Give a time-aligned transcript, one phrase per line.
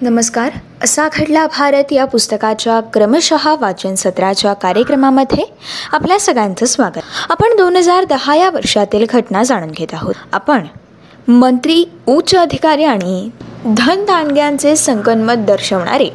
[0.00, 0.50] नमस्कार.
[0.84, 5.44] असा घडला भारत या पुस्तकाच्या क्रमशः वाचन सत्राच्या कार्यक्रमामध्ये
[5.92, 6.98] आपल्या सगळ्यांचं स्वागत.
[7.30, 10.14] आपण दोन हजार दहा या वर्षातील घटना जाणून घेत आहोत.
[10.32, 10.66] आपण
[11.28, 13.30] मंत्री उच्च अधिकारी आणि
[13.66, 16.08] धन दांडग्यांचे संगनमत दर्शवणारे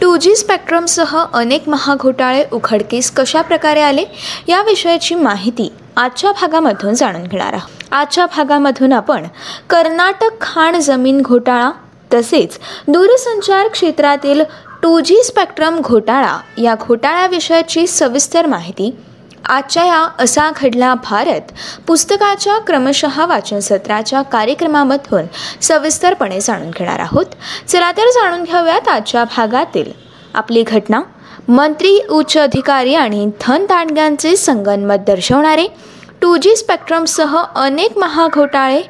[0.00, 4.04] टू जी स्पेक्ट्रमसह अनेक महाघोटाळे उघडकीस कशा प्रकारे आले
[4.48, 7.92] या विषयाची माहिती आजच्या भागामधून जाणून घेणार आहोत.
[7.92, 9.26] आजच्या भागामधून आपण
[9.70, 11.70] कर्नाटक खाण जमीन घोटाळा
[12.14, 14.42] तसेच दूरसंचार क्षेत्रातील
[14.82, 18.96] टू जी स्पेक्ट्रम घोटाळा या घोटाळ्याविषयाची सविस्तर माहिती
[19.46, 21.52] आजच्या या असा घडला भारत
[21.86, 25.24] पुस्तकाच्या क्रमशः वाचन सत्राच्या कार्यक्रमामधून
[25.62, 27.26] सविस्तरपणे जाणून घेणार आहोत.
[27.68, 29.92] चला तर जाणून घेऊयात आजच्या भागातील
[30.34, 31.00] आपली घटना.
[31.48, 35.66] मंत्री उच्च अधिकारी आणि धन दांडग्यांचे संगनमत दर्शवणारे
[36.22, 38.82] टू जी स्पेक्ट्रमसह अनेक महाघोटाळे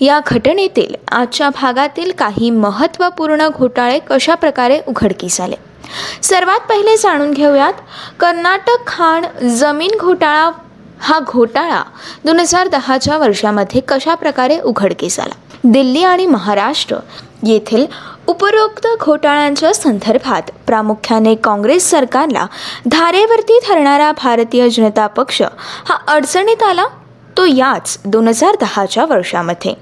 [0.00, 5.56] या घटनेतील आजच्या भागातील काही महत्त्वपूर्ण घोटाळे कशा प्रकारे उघडकीस आले?
[6.22, 7.72] सर्वात पहिले जाणून घेऊयात
[8.20, 10.50] कर्नाटक खाण जमीन घोटाळा
[11.00, 11.82] हा घोटाळा
[12.24, 15.34] दोन हजार दहाच्या वर्षामध्ये कशा प्रकारे उघडकीस आला?
[15.64, 16.96] दिल्ली आणि महाराष्ट्र
[17.46, 17.86] येथील
[18.26, 22.46] उपरोक्त घोटाळ्यांच्या संदर्भात प्रामुख्याने काँग्रेस सरकारला
[22.86, 25.42] धारेवरती ठरणारा भारतीय जनता पक्ष
[25.84, 26.86] हा अडचणीत आला?
[27.36, 29.74] तो याच दोन हजार दहाच्या वर्षामध्ये.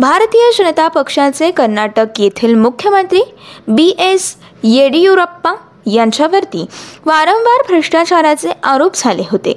[0.00, 3.22] भारतीय जनता पक्षाचे कर्नाटक येथील मुख्यमंत्री
[3.68, 5.54] बी एस येडियुरप्पा
[5.86, 6.64] यांच्यावरती
[7.06, 9.52] वारंवार भ्रष्टाचाराचे आरोप झाले होते.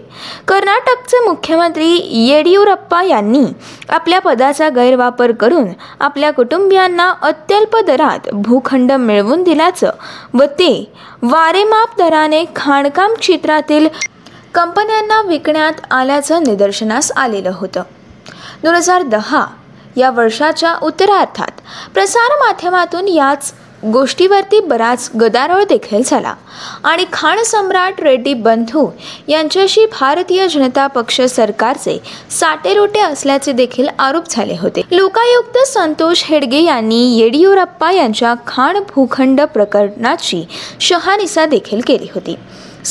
[0.47, 1.89] कर्नाटकचे मुख्यमंत्री
[2.27, 3.43] येडियुरप्पा यांनी
[3.89, 5.67] आपल्या पदाचा गैरवापर करून
[5.99, 9.91] आपल्या कुटुंबियांना अत्यल्प दरात भूखंड मिळवून दिल्याचं
[10.33, 13.87] व ते वारेमाप दराने खाणकाम क्षेत्रातील
[14.53, 17.83] कंपन्यांना विकण्यात आल्याचं निदर्शनास आलेलं होतं.
[18.63, 19.45] दोन हजार दहा
[19.95, 21.61] या वर्षाच्या उत्तरार्थात
[21.93, 23.53] प्रसारमाध्यमातून याच
[23.85, 26.33] गोष्टीवरती बराच गदारोळ देखील झाला.
[26.83, 28.87] आणि खाण सम्राट रेड्डी बंधू
[29.27, 31.97] यांच्याशी भारतीय जनता पक्ष सरकारचे
[32.29, 34.81] साटेरोटे असल्याचे देखील आरोप झाले होते.
[34.91, 40.45] लोकायुक्त संतोष हेडगे यांनी येडियुरप्पा यांच्या खाण भूखंड प्रकरणाची
[40.79, 42.35] शहानिसा देखील केली होती.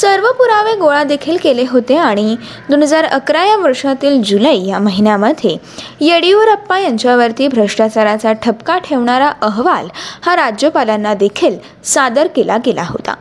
[0.01, 2.37] सर्व पुरावे गोळा देखील केले होते आणि
[2.71, 5.57] दोन हजार अकरा या वर्षातील जुलै या महिन्यामध्ये
[6.01, 9.87] येडियुरप्पा यांच्यावरती भ्रष्टाचाराचा ठपका ठेवणारा अहवाल
[10.23, 13.15] हा राज्यपालांना देखील सादर केला गेला होता.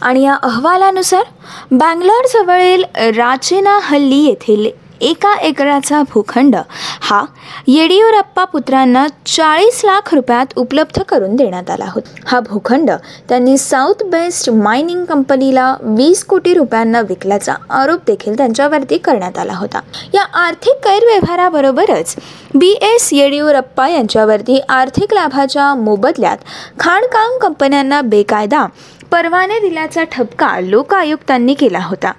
[0.00, 1.24] आणि या अहवालानुसार
[1.70, 2.84] बँगलोरजवळील
[3.16, 4.66] राचेना हल्ली येथील
[5.00, 6.56] एका एकराचा भूखंड
[7.00, 7.24] हा
[7.66, 12.14] येडियुरप्पा पुत्रांना चाळीस लाख रुपयात उपलब्ध करून देण्यात आला होता.
[12.26, 12.90] हा भूखंड
[13.28, 19.80] त्यांनी साऊथ बेस्ट मायनिंग कंपनीला वीस कोटी रुपयांना विकल्याचा आरोप देखील त्यांच्यावरती करण्यात आला होता.
[20.14, 22.16] या आर्थिक गैरव्यवहाराबरोबरच
[22.54, 26.38] बी एस येडियुरप्पा यांच्यावरती आर्थिक लाभाच्या मोबदल्यात
[26.80, 28.66] खाणकाम कंपन्यांना बेकायदा
[29.10, 32.12] परवाने दिल्याचा ठपका लोकायुक्तांनी केला होता.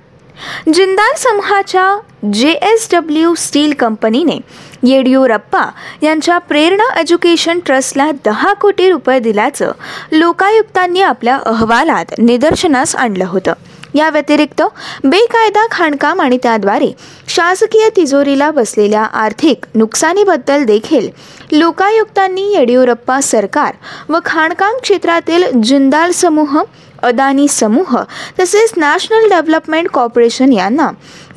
[0.73, 1.97] जिंदाल समूहाच्या
[2.34, 4.38] जे एस डब्ल्यू स्टील कंपनीने
[4.84, 5.63] येडियुरप्पा
[6.03, 9.72] यांच्या प्रेरणा एज्युकेशन ट्रस्टला दहा कोटी रुपये दिल्याचं
[10.12, 13.53] लोकायुक्तांनी आपल्या अहवालात निदर्शनास आणलं होतं.
[13.95, 14.62] या व्यतिरिक्त
[15.03, 16.91] बेकायदा खाणकाम आणि त्याद्वारे
[17.28, 21.09] शासकीय तिजोरीला बसलेल्या आर्थिक नुकसानीबद्दल देखील
[21.51, 23.74] लोकायुक्तांनी येडियुरप्पा सरकार
[24.09, 26.62] व खाणकाम क्षेत्रातील जिंदाल समूह
[27.03, 27.95] अदानी समूह
[28.39, 30.89] तसेच नॅशनल डेव्हलपमेंट कॉर्पोरेशन यांना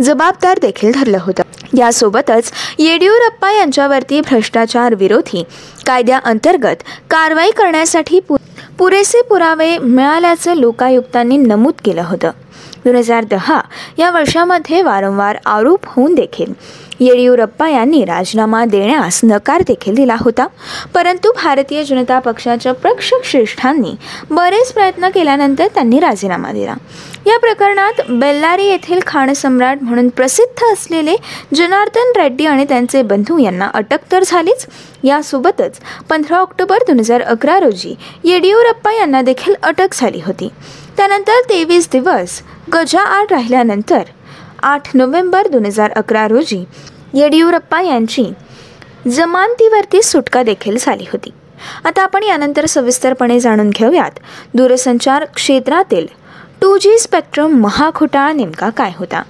[0.03, 1.43] जबाबदार देखील धरलं होतं.
[1.77, 5.43] यासोबतच येडियुरप्पा यांच्यावरती भ्रष्टाचार विरोधी
[5.87, 8.37] कायद्याअंतर्गत कारवाई करण्यासाठी पु
[8.79, 12.31] पुरेसे पुरावे मिळाल्याचं लोकायुक्तांनी नमूद केलं होतं.
[12.85, 13.61] दोन हजार दहा
[13.99, 16.53] या वर्षामध्ये वारंवार आरोप होऊन देखील
[17.01, 20.47] येडियुरप्पा यांनी राजीनामा देण्यास नकार देखील दिला होता.
[20.95, 23.95] परंतु भारतीय जनता पक्षाच्या प्रक्षक श्रेष्ठांनी
[24.31, 26.75] बरेच प्रयत्न केल्यानंतर त्यांनी राजीनामा दिला.
[27.29, 31.15] या प्रकरणात बेल्लारी येथील खाणसम्राट म्हणून प्रसिद्ध असलेले
[31.55, 34.67] जनार्दन रेड्डी आणि त्यांचे बंधू यांना अटक तर झालीच.
[35.05, 35.79] यासोबतच
[36.11, 37.95] पंधरा ऑक्टोबर दोन हजार अकरा रोजी
[38.25, 40.49] येडियुरप्पा यांना देखील अटक झाली होती.
[40.97, 42.41] त्यानंतर तेवीस दिवस
[42.75, 44.03] गजाआड राहिल्यानंतर
[44.63, 46.65] आठ नोव्हेंबर दोन हजार अकरा रोजी
[47.15, 48.25] येडियुरप्पा यांची
[49.09, 51.31] जमानतीवरती सुटका देखील झाली होती.
[51.85, 54.19] आता आपण यानंतर सविस्तरपणे जाणून घेऊयात.
[54.55, 56.07] दूरसंचार क्षेत्रातील
[56.63, 59.23] टू जी स्पेक्ट्रम महाघोटाळा नेमका काय होता?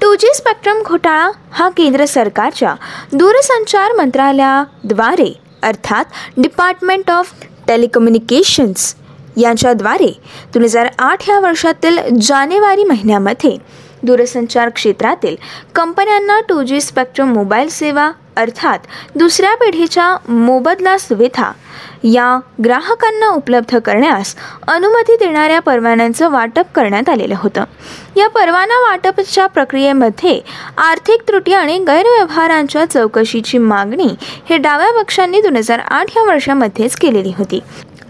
[0.00, 2.74] टू जी स्पेक्ट्रम घोटाळा हा केंद्र सरकारच्या
[3.12, 5.32] दूरसंचार मंत्रालयाद्वारे
[5.62, 6.04] अर्थात
[6.36, 7.32] डिपार्टमेंट ऑफ
[7.68, 8.94] टेलिकम्युनिकेशन्स
[9.36, 10.12] यांच्याद्वारे
[10.54, 13.56] दोन हजार आठ या वर्षातील जानेवारी महिन्यामध्ये
[14.02, 15.36] दूरसंचार क्षेत्रातील
[15.74, 18.78] कंपन्यांना टू जी स्पेक्ट्रम मोबाईल सेवा अर्थात
[19.14, 21.52] दुसऱ्या पिढीच्या मोबदला सुविधा
[22.04, 24.34] या ग्राहकांना उपलब्ध करण्यास
[24.68, 27.64] अनुमती देणाऱ्या परवान्यांचं वाटप करण्यात आलेलं होतं.
[28.16, 30.40] या परवाना वाटपच्या प्रक्रियेमध्ये
[30.78, 34.08] आर्थिक त्रुटी आणि गैरव्यवहारांच्या चौकशीची मागणी
[34.50, 37.60] हे डाव्या पक्षांनी दोन हजार आठ या वर्षामध्येच केलेली होती.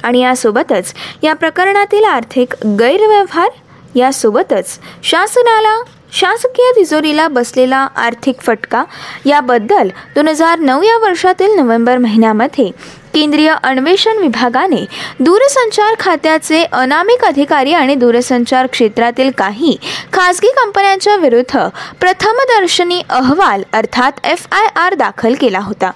[0.03, 3.49] आणि यासोबतच या प्रकरणातील आर्थिक गैरव्यवहार
[3.95, 8.85] यासोबतच शासनाला शासकीय तिजोरीला बसलेला आर्थिक फटका
[9.27, 12.71] याबद्दल दोन हजार नऊ या वर्षातील नोव्हेंबर महिन्यामध्ये
[13.15, 14.87] केंद्रीय अन्वेषण विभागाने
[15.21, 19.77] दूरसंचार खात्याचे अनामिक अधिकारी आणि दूरसंचार क्षेत्रातील काही
[20.13, 21.59] खासगी कंपन्यांच्या विरुद्ध
[22.01, 25.91] प्रथमदर्शनी अहवाल अर्थात एफ आय आर दाखल केला होता.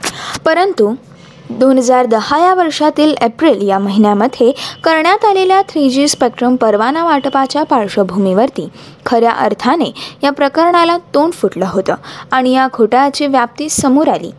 [0.44, 0.94] परंतु
[1.50, 4.50] दोन हजार दहा या वर्षातील एप्रिल या महिन्यामध्ये
[4.84, 8.68] करण्यात आलेल्या थ्री जी स्पेक्ट्रम परवाना वाटपाच्या पार्श्वभूमीवरती
[9.06, 9.90] खऱ्या अर्थाने
[10.22, 11.94] या प्रकरणाला तोंड फुटलं होतं
[12.32, 14.30] आणि या घोटाळ्याची व्याप्ती समोर आली.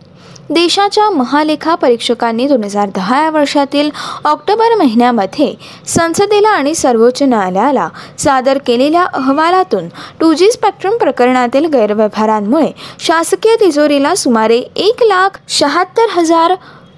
[0.49, 3.89] देशाच्या महालेखा परीक्षकांनी दोन हजार दहा या वर्षातील
[4.25, 5.53] ऑक्टोबर महिन्यामध्ये
[5.87, 7.87] संसदेला आणि सर्वोच्च न्यायालयाला
[8.17, 9.87] सादर केलेल्या अहवालातून
[10.19, 16.53] टू जी स्पेक्ट्रम प्रकरणातील गैरव्यवहारांमुळे शासकीय तिजोरीला सुमारे एक लाख शहात्तर हजार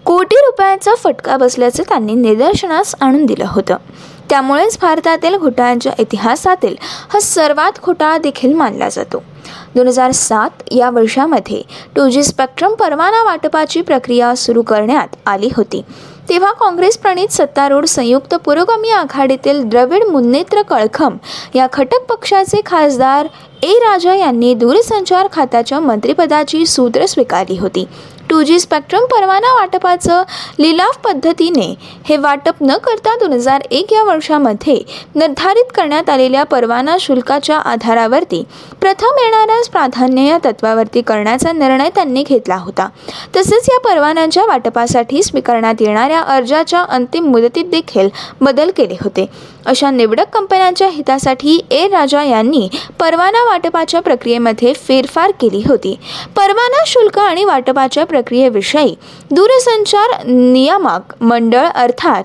[0.05, 3.75] कोटी रुपयांचा फटका बसल्याचं त्यांनी निदर्शनास आणून दिलं होतं.
[4.29, 6.75] त्यामुळेच भारतातील घोटाळ्यांच्या इतिहासातील
[7.09, 9.23] हा सर्वात घोटाळा देखील मानला जातो.
[9.75, 11.61] दोन हजार सात या वर्षामध्ये
[11.95, 15.81] टू जी स्पेक्ट्रम परवाना वाटपाची प्रक्रिया सुरू करण्यात आली होती.
[16.29, 21.17] तेव्हा काँग्रेस प्रणित सत्तारूढ संयुक्त पुरोगामी आघाडीतील द्रविड मुन्नेत्र कळखम
[21.55, 23.27] या खटक पक्षाचे खासदार
[23.63, 27.85] ए राजा यांनी दूरसंचार खात्याच्या मंत्रिपदाची सूत्र स्वीकारली होती.
[28.29, 30.23] टू जी स्पेक्ट्रम परवाना वाटपाचं
[30.59, 34.75] लिलाव पद्धतीने हे वाटप न करता दोन हजार एक या वर्षामध्ये
[35.15, 38.43] निर्धारित करण्यात आलेल्या परवाना शुल्काच्या आधारावरती
[38.81, 42.87] प्रथम येणाऱ्यास प्राधान्य या तत्वावरती करण्याचा निर्णय त्यांनी घेतला होता.
[43.35, 48.09] तसेच या परवान्यांच्या वाटपासाठी स्वीकारण्यात येणाऱ्या अर्जाच्या अंतिम मुदतीत देखील
[48.41, 49.25] बदल केले होते.
[49.65, 55.97] अशा निवडक कंपन्यांच्या हितासाठी ए राजा यांनी परवाना वाटपाच्या प्रक्रियेमध्ये फेरफार केली होती.
[56.35, 58.95] परवाना शुल्क आणि वाटपाच्या प्रक्रियेविषयी
[59.31, 62.23] दूरसंचार नियामक मंडळ अर्थात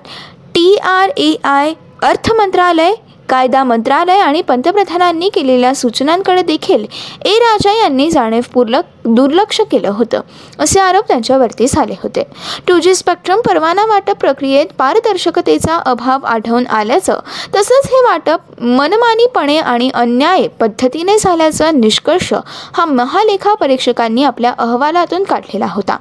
[0.55, 2.93] टी आर ए आय अर्थ मंत्रालय
[3.29, 6.85] कायदा मंत्रालय आणि पंतप्रधानांनी केलेल्या सूचनांकडे देखील
[7.25, 10.21] ए राजा यांनी जाणीवपूर्वक दुर्लक्ष केलं होतं.
[10.59, 12.23] असे आरोप त्यांच्यावरती झाले होते.
[12.69, 17.19] टू जी स्पेक्ट्रम परवाना वाटप प्रक्रियेत पारदर्शकतेचा अभाव आढळून आल्याचं
[17.55, 22.33] तसंच हे वाटप मनमानीपणे आणि अन्याय पद्धतीने झाल्याचा निष्कर्ष
[22.75, 25.97] हा महालेखा परीक्षकांनी आपल्या अहवालातून काढलेला होता.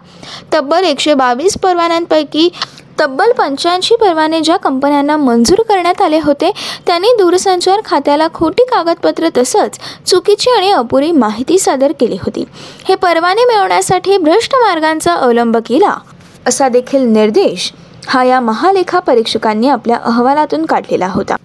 [0.54, 2.50] तब्बल एकशे बावीस परवान्यांपैकी
[3.04, 6.52] तब्बल पंच्याऐंशी परवाने ज्या कंपन्यांना मंजूर करण्यात आले होते
[6.88, 12.44] त्यांनी दूरसंचार खात्याला खोटी कागदपत्र तसंच चुकीची आणि अपुरी माहिती सादर केली होती.
[12.88, 15.96] हे परवाने मिळवण्यासाठी भ्रष्ट मार्गांचा अवलंब केला.
[16.48, 17.72] असा देखील निर्देश
[18.08, 21.36] हा या महालेखा परीक्षकांनी आपल्या अहवालातून काढलेला होता.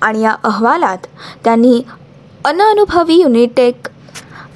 [0.00, 1.06] आणि या अहवालात
[1.44, 1.82] त्यांनी
[2.44, 3.88] अनअनुभवी युनिटेक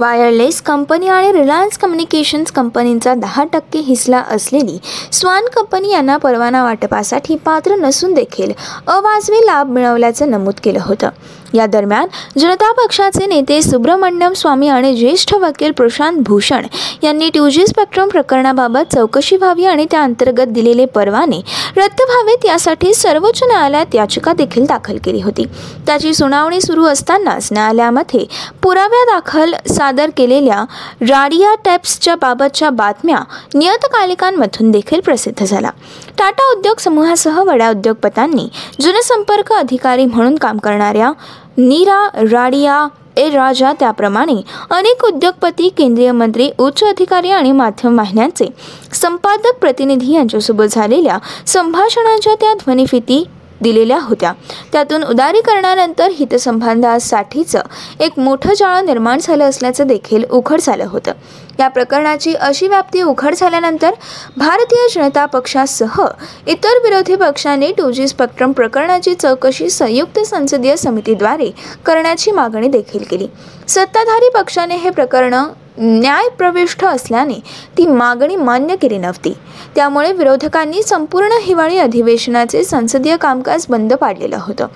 [0.00, 4.78] वायरलेस कंपनी आणि रिलायन्स कम्युनिकेशन्स कंपनींचा दहा टक्के हिस्सा असलेली
[5.12, 8.52] स्वान कंपनी यांना परवाना वाटपासाठी पात्र नसून देखील
[8.86, 11.08] अवाजवी लाभ मिळवल्याचं नमूद केलं होतं.
[11.54, 12.08] या दरम्यान
[12.38, 16.66] जनता पक्षाचे नेते सुब्रमण्यम स्वामी आणि ज्येष्ठ वकील प्रशांत भूषण
[17.02, 21.40] यांनी टू जी स्पेक्ट्रम प्रकरणाबाबत चौकशी व्हावी आणि त्या अंतर्गत दिलेले परवाने
[21.76, 25.44] रद्द व्हावेत यासाठी सर्वोच्च न्यायालयात याचिका देखील दाखल केली होती.
[25.86, 28.24] त्याची सुनावणी सुरू असतानाच न्यायालयामध्ये
[28.62, 30.62] पुराव्या दाखल सा सादर केलेल्या
[31.02, 33.18] राडिया टॅप्सच्या बाबतच्या बातम्या
[33.54, 35.70] नियतकालिकांमधून देखील प्रसिद्ध झाला
[36.18, 38.48] टाटा उद्योग समूहासह वड्या उद्योगपतांनी
[38.80, 41.10] जनसंपर्क अधिकारी म्हणून काम करणाऱ्या
[41.58, 44.34] नीरा राडिया ए राजा त्याप्रमाणे
[44.70, 48.46] अनेक उद्योगपती केंद्रीय मंत्री उच्च अधिकारी आणि माध्यम वाहिन्यांचे
[48.92, 53.22] संपादक प्रतिनिधी यांच्यासोबत झालेल्या संभाषणांच्या त्या ध्वनिफिती
[53.62, 54.32] दिलेल्या होत्या.
[54.72, 57.60] त्यातून उदारीकरणानंतर हितसंबंधासाठीचं
[58.00, 61.12] एक मोठं जाळं निर्माण झालं असल्याचं देखील उघड झालं होतं.
[61.58, 63.90] या प्रकरणाची अशी व्याप्ती उघड झाल्यानंतर
[64.36, 66.00] भारतीय जनता पक्षासह
[66.46, 71.50] इतर विरोधी पक्षांनी टू जी स्पेक्ट्रम प्रकरणाची चौकशी संयुक्त संसदीय समितीद्वारे
[71.86, 73.26] करण्याची मागणी देखील केली.
[73.68, 75.34] सत्ताधारी पक्षाने हे प्रकरण
[75.78, 77.34] न्यायप्रविष्ट असल्याने
[77.78, 79.32] ती मागणी मान्य केली नव्हती.
[79.74, 84.66] त्यामुळे विरोधकांनी संपूर्ण हिवाळी अधिवेशनाचे संसदीय कामकाज बंद पाडलेलं होतं.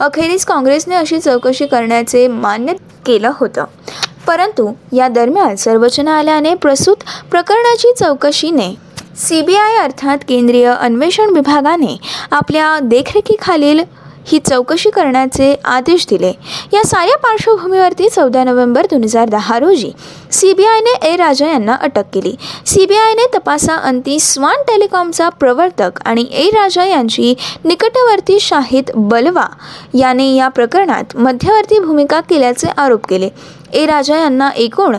[0.00, 2.72] अखेरीस काँग्रेसने अशी चौकशी करण्याचे मान्य
[3.06, 3.64] केलं होतं.
[4.26, 6.96] परंतु या दरम्यान सर्वोच्च न्यायालयाने प्रसूत
[7.30, 8.74] प्रकरणाची चौकशीने
[9.16, 11.96] सी बी आय अर्थात केंद्रीय अन्वेषण विभागाने
[12.30, 13.80] आपल्या देखरेखीखालील
[14.26, 16.32] ही चौकशी करण्याचे आदेश दिले.
[16.72, 19.90] या साऱ्या पार्श्वभूमीवरती चौदा नोव्हेंबर दोन हजार दहा रोजी
[20.32, 22.34] सी बी आयने ए राजा यांना अटक केली.
[22.66, 29.46] सी बी आयने तपासाअंती स्वान टेलिकॉमचा प्रवर्तक आणि ए राजा यांची निकटवर्ती शाहिद बलवा
[29.94, 33.28] याने या प्रकरणात मध्यवर्ती भूमिका केल्याचे आरोप केले.
[33.74, 34.96] ए राजा यांना एकूण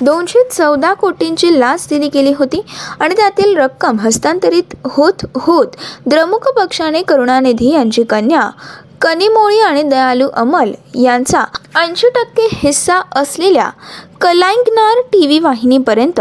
[0.00, 2.60] दोनशे चौदा कोटींची लाच दिली गेली होती
[3.00, 8.48] आणि त्यातील रक्कम हस्तांतरित होत होत द्रमुक पक्षाने करुणानिधी यांची कन्या
[9.00, 11.44] कनिमोळी आणि दयालू अमल यांचा
[11.80, 13.68] ऐंशी टक्के हिस्सा असलेल्या
[14.20, 16.20] कलाइंगनार टी व्ही वाहिनीपर्यंत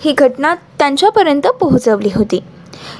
[0.00, 2.40] ही घटना त्यांच्यापर्यंत पोहोचवली होती.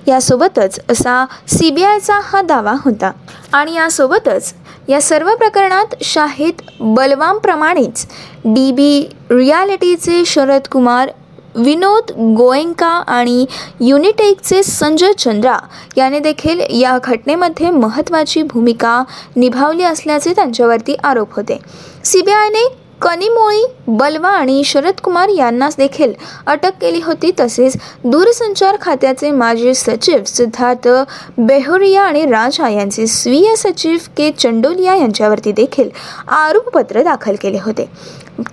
[0.08, 3.10] यासोबतच असा सी बी आयचा हा दावा होता.
[3.52, 4.54] आणि यासोबतच
[4.88, 8.06] या सर्व प्रकरणात शाहिद बलवामप्रमाणेच
[8.44, 11.10] डी बी रियालिटीचे शरद कुमार
[11.56, 13.46] विनोद गोएंका आणि
[13.80, 15.56] युनिटेकचे संजय चंद्रा
[15.96, 19.02] याने देखील या घटनेमध्ये महत्त्वाची भूमिका
[19.36, 21.58] निभावली असल्याचे त्यांच्यावरती आरोप होते.
[22.04, 22.66] सी बी आयने
[23.04, 26.12] कनिमोळी बलवा आणि शरद कुमार यांनाच देखील
[26.46, 27.30] अटक केली होती.
[27.40, 30.88] तसेच दूरसंचार खात्याचे माजी सचिव सिद्धार्थ
[31.38, 34.30] बेहोरिया आणि राजा यांचे स्वीय सचिव के.
[34.38, 35.88] चंडोलिया यांच्यावरती देखील
[36.28, 37.88] आरोपपत्र दाखल केले होते.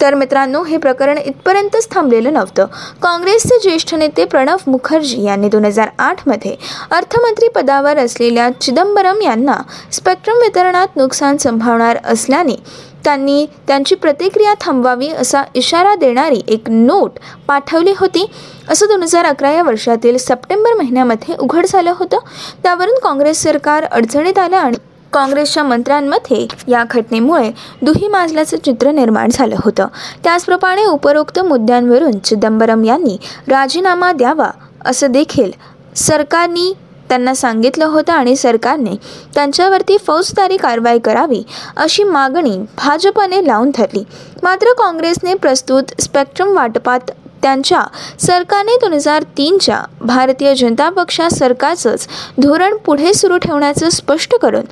[0.01, 2.65] तर मित्रांनो हे प्रकरण इथपर्यंतच थांबलेलं नव्हतं.
[3.01, 6.55] काँग्रेसचे ज्येष्ठ नेते प्रणव मुखर्जी यांनी दोन हजार आठमध्ये
[6.91, 12.55] अर्थमंत्री पदावर असलेल्या चिदंबरम यांना स्पेक्ट्रम वितरणात नुकसान संभावणार असल्याने
[13.03, 18.25] त्यांनी त्यांची प्रतिक्रिया थांबवावी असा इशारा देणारी एक नोट पाठवली होती.
[18.70, 22.17] असं दोन हजार अकरा या वर्षातील सप्टेंबर महिन्यामध्ये उघड झालं होतं.
[22.63, 24.77] त्यावरून काँग्रेस सरकार अडचणीत आलं आणि
[25.13, 29.88] काँग्रेसच्या मंत्र्यांमध्ये या घटनेमुळे दुही माजल्याचं चित्र निर्माण झालं होतं.
[30.24, 33.17] त्याचप्रमाणे उपरोक्त मुद्द्यांवरून चिदंबरम यांनी
[33.48, 34.50] राजीनामा द्यावा
[34.86, 35.51] असं देखील
[35.96, 36.74] सरकारनी
[37.12, 38.96] त्यांना सांगितलं होतं आणि सरकारने
[39.36, 41.41] त्यांच्यावरती फौजदारी कारवाई करावी
[41.75, 44.03] अशी मागणी भाजपने लावून धरली.
[44.44, 47.12] मात्र काँग्रेसने प्रस्तुत स्पेक्ट्रम वाटपात
[47.44, 47.82] त्यांच्या
[48.20, 52.08] सरकारने दोन हजार तीनच्या भारतीय जनता पक्षा सरकारचंच
[52.41, 54.65] धोरण पुढे सुरू ठेवण्याचं स्पष्ट करून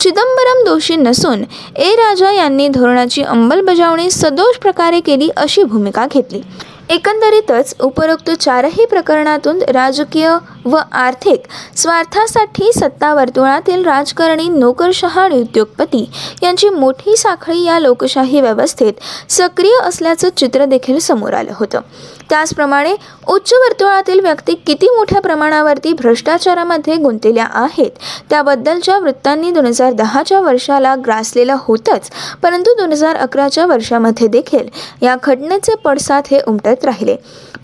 [0.00, 1.44] चिदंबरम दोषी नसून
[1.76, 6.42] ए राजा यांनी धोरणाची अंमलबजावणी सदोष प्रकारे केली अशी भूमिका घेतली.
[6.90, 10.28] एकंदरीतच उपरोक्त चारही प्रकरणातून राजकीय
[10.64, 16.04] व आर्थिक स्वार्थासाठी सत्ता वर्तुळातील राजकारणी नोकरशहा आणि उद्योगपती
[16.42, 19.00] यांची मोठी साखळी या लोकशाही व्यवस्थेत
[19.30, 21.80] सक्रिय असल्याचं चित्र देखील समोर आलं होतं.
[22.30, 22.94] त्याचप्रमाणे
[23.28, 27.90] उच्च वर्तुळातील व्यक्ती किती मोठ्या प्रमाणावरती भ्रष्टाचारामध्ये गुंतलेल्या आहेत?
[28.30, 32.10] त्याबद्दलच्या वृत्तांनी दोन हजार दहाच्या वर्षाला ग्रासलेलं होतंच
[32.42, 34.68] परंतु दोन हजार अकराच्या वर्षामध्ये देखील
[35.02, 37.16] या घटनेचे पडसाद हे उमटत राहिले.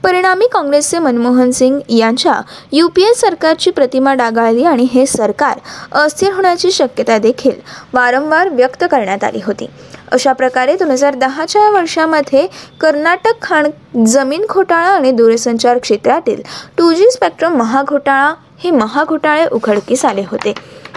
[0.03, 2.41] परिणामी काँग्रेसचे मनमोहन सिंग यांच्या
[2.73, 5.59] यू पी ए सरकारची प्रतिमा डागाळली आणि हे सरकार
[5.95, 7.61] अस्थिर होण्याची शक्यता देखील
[7.95, 9.67] वारंवार व्यक्त करण्यात आली होती.
[10.13, 12.47] अशा प्रकारे दोन हजार दहाच्या वर्षामध्ये
[12.81, 13.69] कर्नाटक खाण
[14.07, 16.43] जमीन घोटाळा आणि दूरसंचार क्षेत्रातील
[16.79, 20.53] टू जी स्पेक्ट्रम महाघोटाळा हे महाघोटाळे उघडकीस आले होते.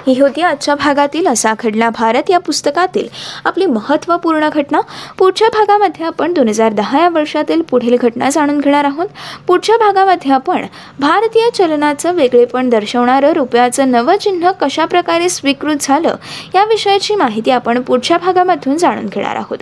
[0.08, 0.42] ही होती.
[0.42, 3.08] आजच्या भागातील असा घडला भारत या पुस्तकातील
[3.46, 4.82] आपली महत्त्वपूर्ण घटना.
[5.18, 9.08] पुढच्या भागामध्ये आपण दोन हजार दहा या वर्षातील पुढील घटना जाणून घेणार आहोत.
[9.48, 10.66] पुढच्या भागामध्ये आपण
[11.00, 16.16] भारतीय चलनाचं वेगळेपण दर्शवणारं रुपयाचं नवं चिन्ह कशा प्रकारे स्वीकृत झालं
[16.56, 19.58] या विषयाची माहिती आपण पुढच्या भागामधून जाणून घेणार आहोत.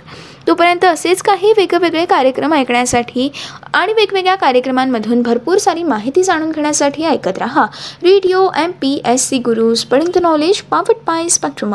[0.46, 3.30] तोपर्यंत असेच काही वेगवेगळे कार्यक्रम ऐकण्यासाठी
[3.74, 7.66] आणि वेगवेगळ्या कार्यक्रमांमधून भरपूर सारी माहिती जाणून घेण्यासाठी ऐकत रहा.
[8.02, 11.74] Radio M P S C Guru स्पडिंग the knowledge पावट पाय स्पॅक्ट्रम